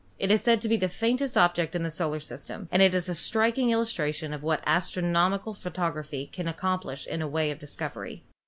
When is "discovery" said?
7.59-8.23